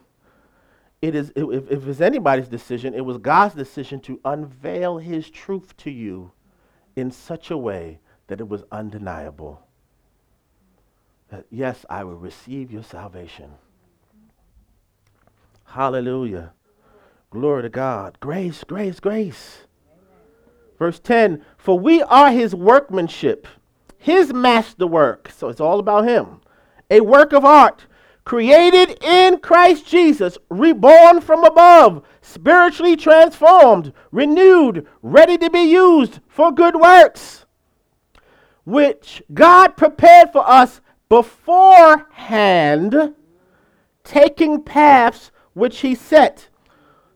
[1.02, 5.76] it is if, if it's anybody's decision, it was God's decision to unveil his truth
[5.78, 6.32] to you
[6.96, 9.65] in such a way that it was undeniable.
[11.30, 13.52] That yes, I will receive your salvation.
[15.65, 16.54] Hallelujah.
[17.32, 18.17] Glory to God.
[18.19, 19.63] Grace, grace, grace.
[20.77, 23.47] Verse 10 For we are his workmanship,
[23.97, 25.31] his masterwork.
[25.36, 26.41] So it's all about him.
[26.89, 27.86] A work of art
[28.25, 36.51] created in Christ Jesus, reborn from above, spiritually transformed, renewed, ready to be used for
[36.51, 37.45] good works,
[38.63, 42.95] which God prepared for us beforehand,
[44.03, 46.49] taking paths which He set,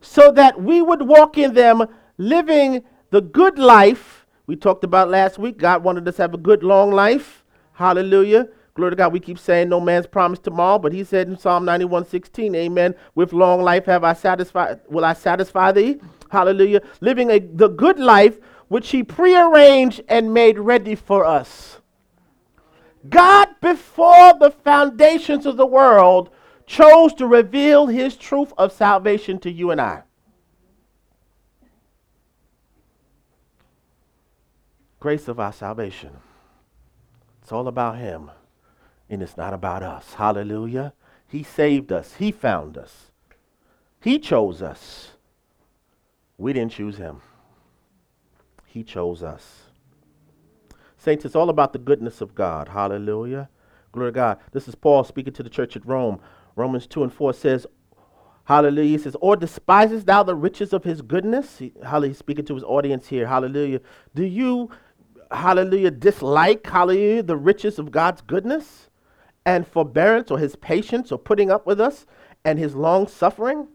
[0.02, 1.86] so that we would walk in them,
[2.18, 4.26] living the good life.
[4.46, 5.58] We talked about last week.
[5.58, 7.44] God wanted us to have a good, long life.
[7.74, 9.12] Hallelujah Glory to God.
[9.12, 12.94] We keep saying no man's promised tomorrow, but he said in Psalm 91 16, Amen.
[13.16, 16.00] With long life have I satisfied, will I satisfy thee?
[16.30, 16.84] Hallelujah.
[17.02, 21.80] Living a, the good life which he prearranged and made ready for us.
[23.10, 26.30] God, before the foundations of the world,
[26.68, 30.04] chose to reveal his truth of salvation to you and I.
[35.00, 36.18] Grace of our salvation.
[37.42, 38.32] It's all about him
[39.10, 40.16] and it's not about us.
[40.16, 40.94] Hallelujah.
[41.28, 43.12] He saved us, He found us,
[44.02, 45.12] He chose us.
[46.38, 47.22] We didn't choose Him,
[48.66, 49.64] He chose us.
[50.98, 52.70] Saints, it's all about the goodness of God.
[52.70, 53.50] Hallelujah.
[53.92, 54.40] Glory to God.
[54.52, 56.20] This is Paul speaking to the church at Rome.
[56.56, 57.68] Romans 2 and 4 says,
[58.46, 58.98] Hallelujah.
[58.98, 61.60] He says, Or despisest thou the riches of his goodness?
[61.60, 62.16] He, hallelujah.
[62.16, 63.28] Speaking to his audience here.
[63.28, 63.80] Hallelujah.
[64.16, 64.70] Do you,
[65.32, 68.88] hallelujah, dislike, hallelujah, the riches of God's goodness?
[69.48, 72.06] and forbearance or his patience or putting up with us
[72.44, 73.70] and his long suffering,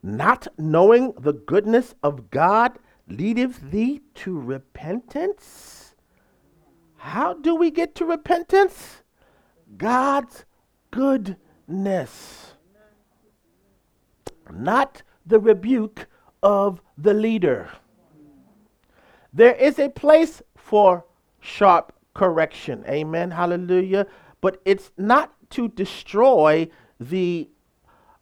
[0.00, 5.96] not knowing the goodness of God leadeth thee to repentance?
[6.98, 9.02] How do we get to repentance?
[9.76, 10.44] God's
[10.92, 12.54] goodness,
[14.52, 16.06] not the rebuke
[16.44, 17.68] of the leader.
[19.32, 21.04] There is a place for
[21.40, 22.84] sharp correction.
[22.88, 23.30] Amen.
[23.30, 24.06] Hallelujah
[24.40, 26.68] but it's not to destroy
[27.00, 27.48] the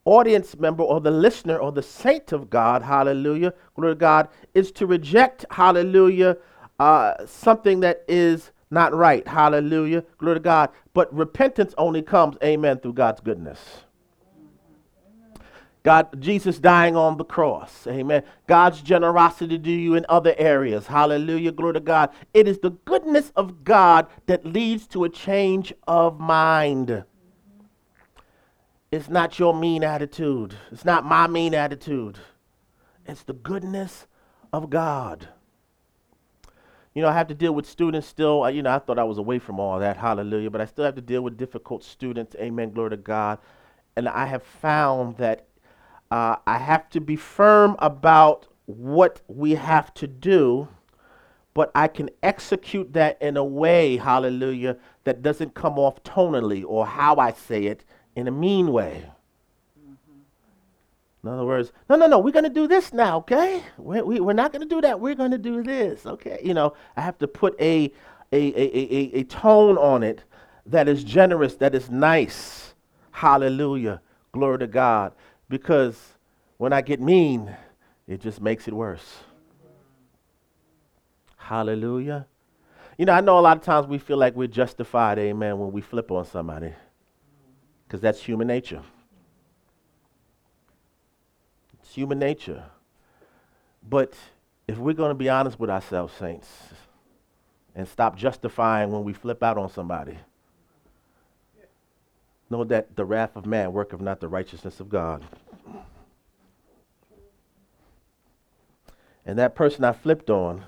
[0.05, 4.71] audience member or the listener or the saint of God, hallelujah, glory to God, is
[4.73, 6.37] to reject, hallelujah,
[6.79, 10.71] uh, something that is not right, hallelujah, glory to God.
[10.95, 13.59] But repentance only comes, amen, through God's goodness.
[15.87, 17.87] God, Jesus dying on the cross.
[17.87, 18.25] Amen.
[18.49, 20.89] God's generosity to you in other areas.
[20.89, 21.53] Hallelujah.
[21.53, 22.11] Glory to God.
[22.35, 27.05] It is the goodness of God that leads to a change of mind.
[28.91, 30.57] It's not your mean attitude.
[30.73, 32.19] It's not my mean attitude.
[33.07, 34.09] It's the goodness
[34.53, 35.29] of God.
[36.95, 38.51] You know, I have to deal with students still.
[38.51, 39.97] You know, I thought I was away from all that.
[39.97, 40.51] Hallelujah.
[40.51, 42.35] But I still have to deal with difficult students.
[42.41, 42.73] Amen.
[42.73, 43.39] Glory to God.
[43.95, 45.47] And I have found that
[46.11, 50.69] uh, I have to be firm about what we have to do,
[51.55, 56.87] but I can execute that in a way, hallelujah, that doesn't come off tonally or
[56.87, 59.11] how I say it in a mean way.
[61.23, 63.63] In other words, no, no, no, we're going to do this now, okay?
[63.79, 65.01] We're, we, we are not going to do that.
[65.01, 66.39] We're going to do this, okay?
[66.45, 67.93] You know, I have to put a,
[68.33, 70.23] a, a, a, a tone on it
[70.67, 72.75] that is generous, that is nice.
[73.11, 74.03] Hallelujah.
[74.31, 75.13] Glory to God
[75.49, 76.15] because
[76.57, 77.55] when I get mean,
[78.07, 79.19] it just makes it worse.
[81.37, 82.27] Hallelujah.
[82.99, 85.71] You know, I know a lot of times we feel like we're justified, amen, when
[85.71, 86.73] we flip on somebody,
[87.87, 88.83] because that's human nature.
[91.75, 92.65] It's human nature.
[93.89, 94.15] But
[94.67, 96.49] if we're going to be honest with ourselves, saints,
[97.75, 100.19] and stop justifying when we flip out on somebody,
[102.49, 105.25] Know that the wrath of man worketh not the righteousness of God.
[109.25, 110.65] And that person I flipped on,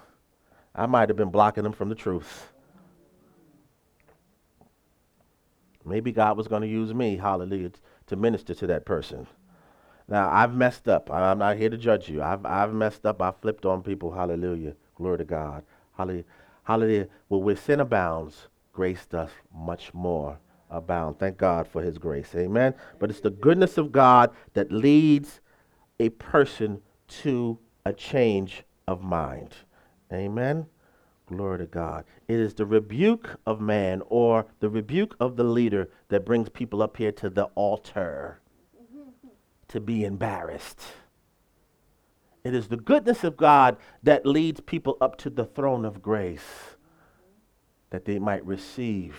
[0.75, 2.53] I might have been blocking them from the truth.
[5.85, 7.71] Maybe God was going to use me, hallelujah,
[8.09, 9.29] to minister to that person.
[10.09, 11.11] Now, I've messed up.
[11.11, 12.23] I'm not here to judge you.
[12.23, 13.23] I've, I've messed up.
[13.23, 14.75] I flipped on people, hallelujah.
[14.97, 15.63] Glory to God.
[15.97, 16.25] Hallelujah.
[16.65, 17.09] Hallelujah.
[17.29, 20.39] Well, where sin abounds, grace does much more
[20.71, 21.19] abound.
[21.19, 22.35] Thank God for his grace.
[22.35, 22.75] Amen.
[22.99, 25.41] But it's the goodness of God that leads
[26.01, 29.55] a person to a change of mind.
[30.13, 30.67] Amen.
[31.27, 32.05] Glory to God.
[32.27, 36.83] It is the rebuke of man or the rebuke of the leader that brings people
[36.83, 38.41] up here to the altar.
[39.69, 40.83] to be embarrassed.
[42.45, 46.77] It is the goodness of God that leads people up to the throne of grace
[47.91, 49.17] that they might receive,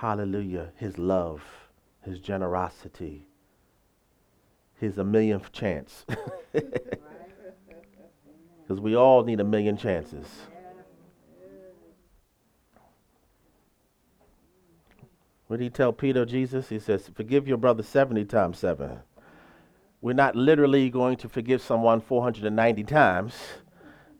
[0.00, 1.42] hallelujah, his love,
[2.02, 3.26] his generosity,
[4.78, 6.04] his a millionth chance.
[8.66, 10.26] Because we all need a million chances.
[15.46, 16.68] What did he tell Peter, Jesus?
[16.68, 18.98] He says, Forgive your brother 70 times 7.
[20.00, 23.34] We're not literally going to forgive someone 490 times,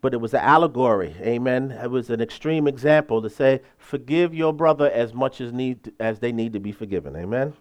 [0.07, 1.17] but it was an allegory.
[1.21, 1.73] Amen.
[1.73, 6.21] It was an extreme example to say, Forgive your brother as much as, need, as
[6.21, 7.17] they need to be forgiven.
[7.17, 7.55] Amen.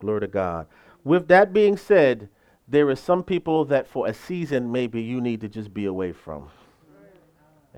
[0.00, 0.66] Glory to God.
[1.04, 2.28] With that being said,
[2.66, 6.10] there are some people that for a season maybe you need to just be away
[6.10, 6.48] from.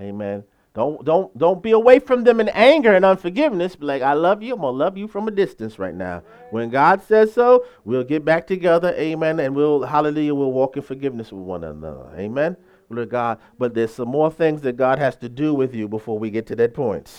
[0.01, 0.45] Amen.
[0.73, 3.77] Don't don't don't be away from them in anger and unforgiveness.
[3.77, 4.55] Be like, I love you.
[4.55, 6.23] I'm gonna love you from a distance right now.
[6.51, 8.95] When God says so, we'll get back together.
[8.97, 9.39] Amen.
[9.39, 12.09] And we'll hallelujah, we'll walk in forgiveness with one another.
[12.17, 12.57] Amen.
[12.97, 13.39] To God.
[13.59, 16.47] But there's some more things that God has to do with you before we get
[16.49, 17.11] to that point.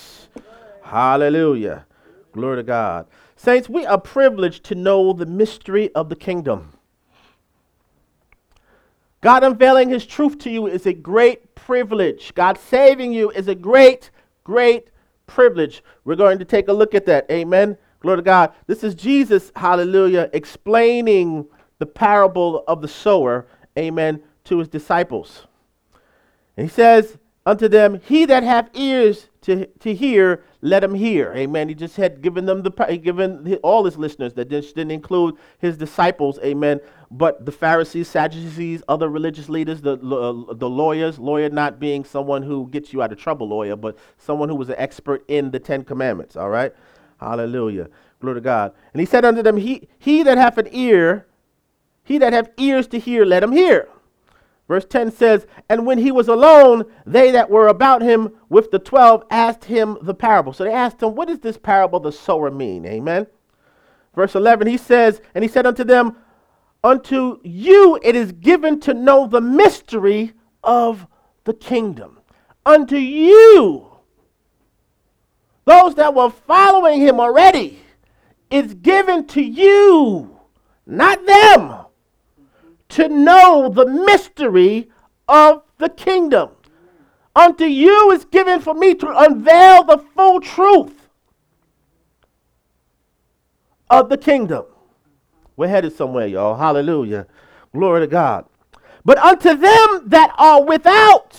[0.84, 1.86] Hallelujah.
[2.32, 3.08] Glory to God.
[3.36, 6.74] Saints, we are privileged to know the mystery of the kingdom.
[9.22, 12.34] God unveiling his truth to you is a great privilege.
[12.36, 14.12] God saving you is a great,
[14.44, 14.90] great
[15.28, 15.84] privilege.
[16.04, 17.26] We're going to take a look at that.
[17.32, 17.78] Amen.
[18.02, 18.54] Glory to God.
[18.68, 21.46] This is Jesus, hallelujah, explaining
[21.80, 23.48] the parable of the sower,
[23.80, 25.48] amen, to his disciples.
[26.58, 31.34] And he says unto them, He that hath ears to, to hear, let him hear.
[31.36, 31.68] Amen.
[31.68, 36.40] He just had given them the given all his listeners that didn't include his disciples.
[36.44, 36.80] Amen.
[37.12, 42.42] But the Pharisees, Sadducees, other religious leaders, the uh, the lawyers, lawyer not being someone
[42.44, 45.60] who gets you out of trouble, lawyer, but someone who was an expert in the
[45.60, 46.36] Ten Commandments.
[46.36, 46.74] All right.
[47.20, 47.90] Hallelujah.
[48.22, 48.74] Glory to God.
[48.94, 51.28] And he said unto them, He he that hath an ear,
[52.04, 53.90] he that hath ears to hear, let him hear.
[54.68, 58.80] Verse 10 says, And when he was alone, they that were about him with the
[58.80, 60.54] twelve asked him the parable.
[60.54, 62.86] So they asked him, What does this parable the sower mean?
[62.86, 63.28] Amen.
[64.16, 66.16] Verse 11, he says, And he said unto them,
[66.84, 70.34] Unto you it is given to know the mystery
[70.64, 71.08] of
[71.44, 72.20] the kingdom.
[72.66, 73.90] Unto you,
[75.66, 77.80] those that were following him already,
[78.50, 80.40] it's given to you,
[80.86, 81.84] not them
[82.94, 84.90] to know the mystery
[85.28, 86.50] of the kingdom.
[87.36, 91.10] Unto you is given for me to unveil the full truth
[93.90, 94.66] of the kingdom.
[95.56, 96.56] We're headed somewhere, y'all.
[96.56, 97.28] Hallelujah.
[97.74, 98.46] Glory to God.
[99.04, 101.38] But unto them that are without,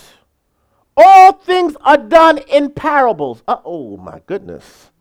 [0.97, 3.43] all things are done in parables.
[3.47, 4.91] Uh, oh, my goodness.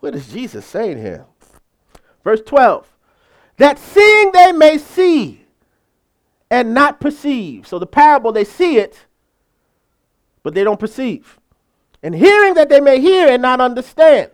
[0.00, 1.26] What is Jesus saying here?
[2.22, 2.86] Verse 12.
[3.56, 5.47] That seeing they may see
[6.50, 7.66] and not perceive.
[7.66, 9.06] So the parable, they see it,
[10.42, 11.38] but they don't perceive.
[12.02, 14.30] And hearing that they may hear and not understand.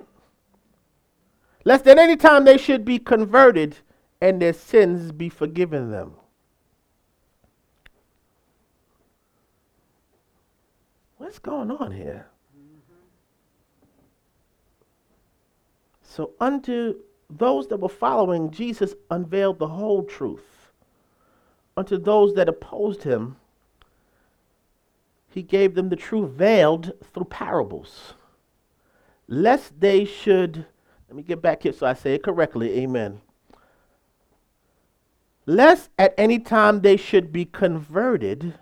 [1.65, 3.79] Lest at any time they should be converted
[4.21, 6.15] and their sins be forgiven them.
[11.17, 12.27] What's going on here?
[16.03, 16.97] So, unto
[17.29, 20.54] those that were following, Jesus unveiled the whole truth
[21.77, 23.37] unto those that opposed him,
[25.29, 28.15] he gave them the truth veiled through parables,
[29.27, 30.67] lest they should,
[31.09, 33.21] let me get back here so I say it correctly, amen.
[35.47, 38.55] Lest at any time they should be converted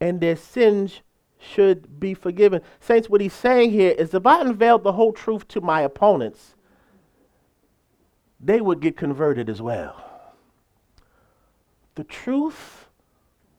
[0.00, 1.02] and their sins
[1.38, 2.62] should be forgiven.
[2.80, 6.54] Saints, what he's saying here is if I unveiled the whole truth to my opponents,
[8.40, 10.11] they would get converted as well.
[11.94, 12.86] The truth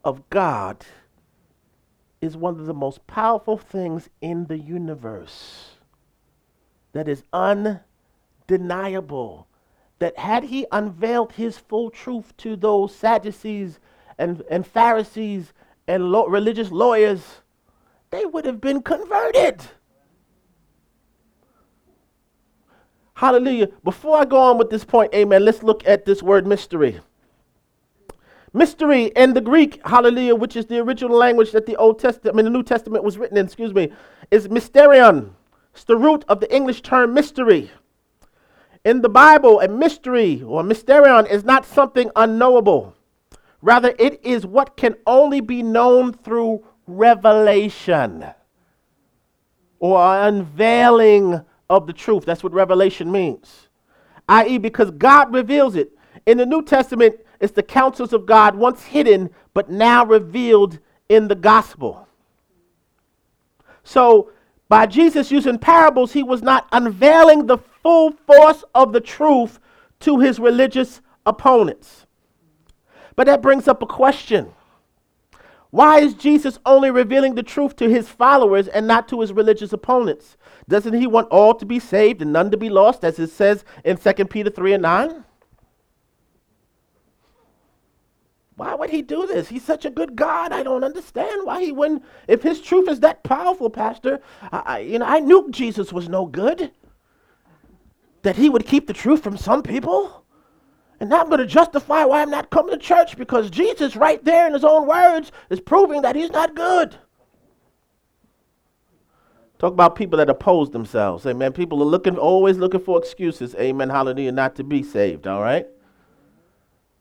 [0.03, 0.86] of God
[2.19, 5.73] is one of the most powerful things in the universe
[6.93, 9.47] that is undeniable.
[9.99, 13.79] That had he unveiled his full truth to those Sadducees
[14.17, 15.53] and, and Pharisees
[15.88, 17.41] and lo- religious lawyers,
[18.09, 19.61] they would have been converted.
[23.15, 23.69] Hallelujah.
[23.84, 26.99] Before I go on with this point, amen, let's look at this word mystery.
[28.54, 32.38] Mystery in the Greek, hallelujah, which is the original language that the Old Testament, I
[32.38, 33.91] mean, the New Testament was written in, excuse me,
[34.30, 35.32] is mysterion.
[35.74, 37.72] It's the root of the English term mystery.
[38.86, 42.95] In the Bible, a mystery or mysterion is not something unknowable.
[43.62, 48.26] Rather, it is what can only be known through revelation
[49.80, 52.26] or unveiling of the truth.
[52.26, 53.70] That's what revelation means.
[54.30, 55.91] I.e., because God reveals it.
[56.26, 60.80] In the New Testament, it's the counsels of God once hidden, but now revealed
[61.10, 62.08] in the gospel.
[63.84, 64.32] So,
[64.70, 69.60] by Jesus using parables, he was not unveiling the full force of the truth
[70.00, 72.06] to his religious opponents.
[73.18, 74.54] But that brings up a question.
[75.70, 79.74] Why is Jesus only revealing the truth to his followers and not to his religious
[79.74, 80.38] opponents?
[80.70, 83.66] Doesn't he want all to be saved and none to be lost, as it says
[83.84, 85.26] in 2 Peter 3 and 9?
[88.56, 89.49] Why would he do this?
[89.49, 90.51] He's such a good God.
[90.51, 92.04] I don't understand why he wouldn't.
[92.28, 96.26] If his truth is that powerful, Pastor, I, you know, I knew Jesus was no
[96.26, 96.72] good.
[98.22, 100.24] That he would keep the truth from some people.
[100.99, 104.24] And now I'm going to justify why I'm not coming to church because Jesus, right
[104.24, 106.95] there in his own words, is proving that he's not good.
[109.58, 111.26] Talk about people that oppose themselves.
[111.26, 111.54] Amen.
[111.54, 113.56] People are looking, always looking for excuses.
[113.56, 113.89] Amen.
[113.89, 114.32] Hallelujah.
[114.32, 115.26] Not to be saved.
[115.26, 115.66] All right.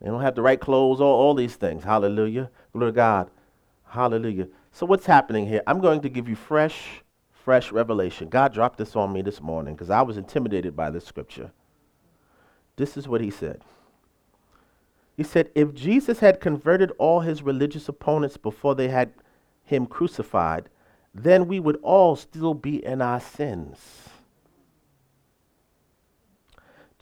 [0.03, 1.85] They don't have the right clothes, all, all these things.
[1.85, 2.51] Hallelujah.
[2.73, 3.31] Glory to God.
[3.87, 4.49] Hallelujah.
[4.73, 5.63] So, what's happening here?
[5.67, 8.29] I'm going to give you fresh, fresh revelation.
[8.29, 11.53] God dropped this on me this morning because I was intimidated by this scripture.
[12.77, 13.63] This is what he said.
[15.17, 19.13] He said, If Jesus had converted all his religious opponents before they had
[19.63, 20.69] him crucified,
[21.15, 24.09] then we would all still be in our sins.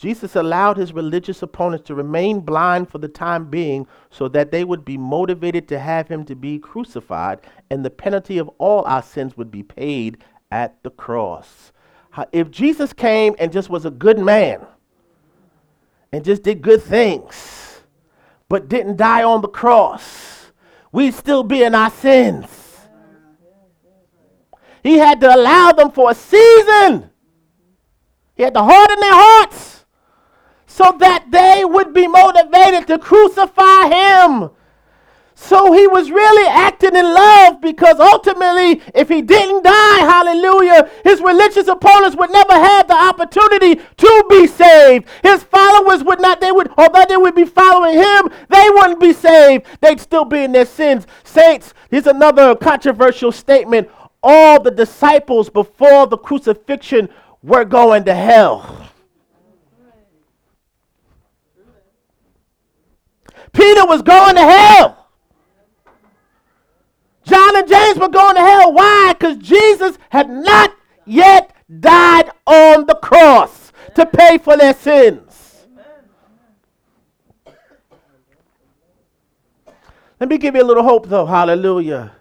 [0.01, 4.65] Jesus allowed his religious opponents to remain blind for the time being so that they
[4.65, 9.03] would be motivated to have him to be crucified and the penalty of all our
[9.03, 11.71] sins would be paid at the cross.
[12.33, 14.67] If Jesus came and just was a good man
[16.13, 17.83] and just did good things
[18.49, 20.51] but didn't die on the cross,
[20.93, 22.47] we'd still be in our sins.
[24.83, 27.11] He had to allow them for a season.
[28.35, 29.70] He had to harden their hearts
[30.71, 34.51] so that they would be motivated to crucify him.
[35.35, 41.21] So he was really acting in love because ultimately, if he didn't die, hallelujah, his
[41.21, 45.09] religious opponents would never have the opportunity to be saved.
[45.25, 49.13] His followers would not, they would, although they would be following him, they wouldn't be
[49.13, 49.67] saved.
[49.81, 51.05] They'd still be in their sins.
[51.25, 53.91] Saints, here's another controversial statement.
[54.23, 57.09] All the disciples before the crucifixion
[57.43, 58.80] were going to hell.
[63.53, 65.09] Peter was going to hell.
[67.25, 68.73] John and James were going to hell.
[68.73, 69.15] Why?
[69.19, 70.75] Because Jesus had not
[71.07, 75.67] yet died on the cross to pay for their sins.
[80.19, 81.25] Let me give you a little hope, though.
[81.25, 82.13] Hallelujah.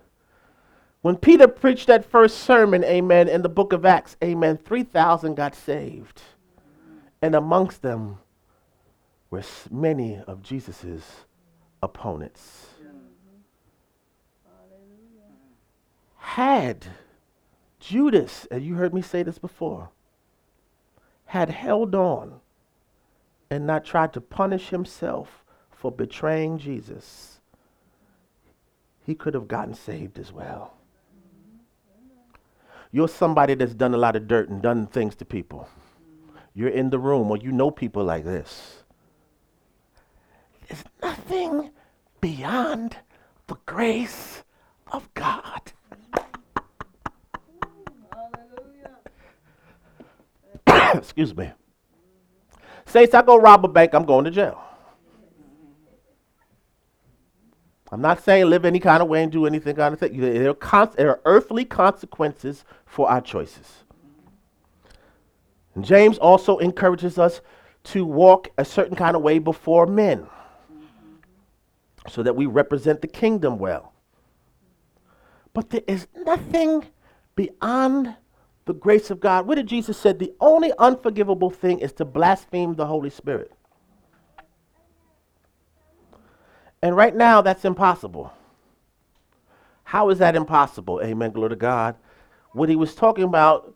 [1.01, 5.55] When Peter preached that first sermon, amen, in the book of Acts, amen, 3,000 got
[5.55, 6.21] saved.
[7.21, 8.19] And amongst them
[9.29, 11.03] were many of Jesus's
[11.81, 12.67] opponents.
[16.17, 16.87] Had
[17.79, 19.89] Judas, and you heard me say this before,
[21.25, 22.39] had held on
[23.49, 27.39] and not tried to punish himself for betraying Jesus,
[29.05, 30.73] he could have gotten saved as well.
[32.91, 35.69] You're somebody that's done a lot of dirt and done things to people.
[36.53, 38.78] You're in the room or you know people like this is
[41.19, 41.71] nothing
[42.21, 42.97] beyond
[43.47, 44.43] the grace
[44.91, 45.71] of God.
[50.95, 51.51] Excuse me.
[52.85, 54.61] Saints, I go rob a bank, I'm going to jail.
[57.91, 60.19] I'm not saying live any kind of way and do anything kind of thing.
[60.19, 63.83] There are, there are earthly consequences for our choices.
[65.73, 67.41] And James also encourages us
[67.85, 70.27] to walk a certain kind of way before men
[72.07, 73.93] so that we represent the kingdom well.
[75.53, 76.85] But there is nothing
[77.35, 78.15] beyond
[78.65, 79.47] the grace of God.
[79.47, 80.19] What did Jesus said?
[80.19, 83.51] The only unforgivable thing is to blaspheme the Holy Spirit.
[86.81, 88.31] And right now, that's impossible.
[89.83, 91.01] How is that impossible?
[91.03, 91.31] Amen.
[91.31, 91.95] Glory to God.
[92.53, 93.75] What he was talking about,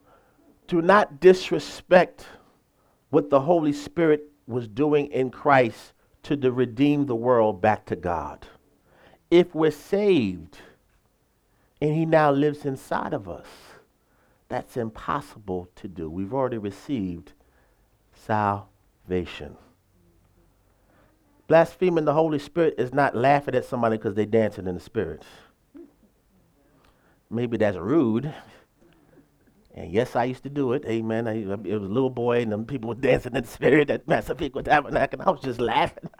[0.67, 2.25] to not disrespect
[3.09, 5.92] what the Holy Spirit was doing in Christ
[6.23, 8.47] to the redeem the world back to God.
[9.29, 10.59] If we're saved
[11.81, 13.47] and He now lives inside of us,
[14.49, 16.09] that's impossible to do.
[16.09, 17.33] We've already received
[18.13, 19.57] salvation.
[21.47, 25.23] Blaspheming the Holy Spirit is not laughing at somebody because they're dancing in the Spirit.
[27.29, 28.33] Maybe that's rude.
[29.75, 30.85] And yes, I used to do it.
[30.85, 31.27] Amen.
[31.27, 34.07] I, it was a little boy, and them people were dancing in the spirit at
[34.07, 36.09] Massapequa Tabernacle, and I was just laughing.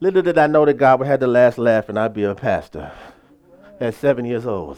[0.00, 2.34] Little did I know that God would have the last laugh, and I'd be a
[2.34, 2.92] pastor
[3.80, 4.76] at seven years old.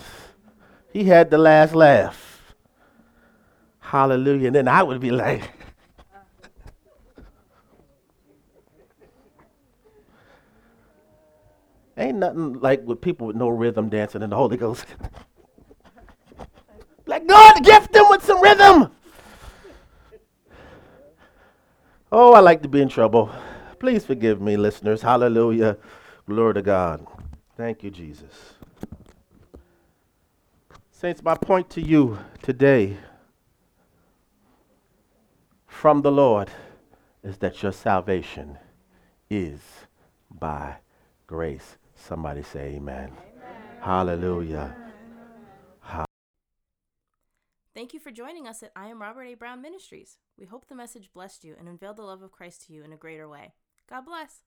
[0.92, 2.54] He had the last laugh.
[3.80, 4.48] Hallelujah.
[4.48, 5.50] And then I would be like,
[11.96, 14.84] Ain't nothing like with people with no rhythm dancing in the Holy Ghost.
[17.08, 18.90] Like God gift them with some rhythm.
[22.12, 23.30] Oh, I like to be in trouble.
[23.78, 25.02] Please forgive me, listeners.
[25.02, 25.76] Hallelujah.
[26.26, 27.06] Glory to God.
[27.56, 28.54] Thank you, Jesus.
[30.90, 32.96] Saints, my point to you today
[35.66, 36.50] from the Lord
[37.22, 38.58] is that your salvation
[39.30, 39.60] is
[40.30, 40.76] by
[41.26, 41.76] grace.
[41.94, 43.12] Somebody say amen.
[43.80, 44.74] Hallelujah.
[47.78, 49.34] Thank you for joining us at I Am Robert A.
[49.34, 50.16] Brown Ministries.
[50.36, 52.92] We hope the message blessed you and unveiled the love of Christ to you in
[52.92, 53.54] a greater way.
[53.88, 54.40] God bless.